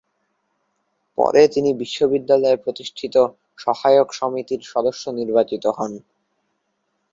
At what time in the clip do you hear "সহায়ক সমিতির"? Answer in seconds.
3.57-4.61